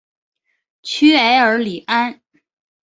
[0.81, 2.21] 屈埃尔里安。